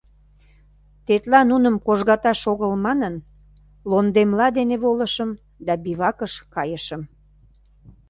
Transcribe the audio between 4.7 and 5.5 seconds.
волышым